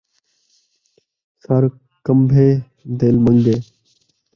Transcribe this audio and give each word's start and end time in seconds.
سر 1.43 1.63
کمبھے، 2.05 2.47
دل 2.99 3.15
من٘گے 3.23 3.57